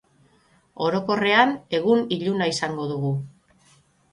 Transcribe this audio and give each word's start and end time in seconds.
Orokorrean, 0.85 1.53
egun 1.81 2.01
iluna 2.17 2.51
izango 2.55 2.89
dugu. 2.93 3.13